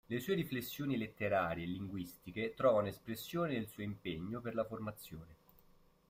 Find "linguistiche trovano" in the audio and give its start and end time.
1.67-2.87